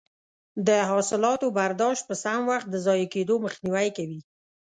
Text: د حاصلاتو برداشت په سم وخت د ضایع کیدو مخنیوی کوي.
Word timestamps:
د 0.67 0.69
حاصلاتو 0.89 1.47
برداشت 1.57 2.03
په 2.09 2.13
سم 2.23 2.39
وخت 2.51 2.67
د 2.71 2.75
ضایع 2.87 3.07
کیدو 3.13 3.35
مخنیوی 3.45 3.87
کوي. 3.97 4.19